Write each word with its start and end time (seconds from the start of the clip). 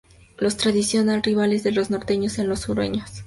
Los 0.37 0.57
tradicional 0.57 1.21
rivales 1.21 1.61
de 1.61 1.71
los 1.71 1.91
norteños 1.91 2.33
son 2.33 2.47
los 2.47 2.61
sureños. 2.61 3.11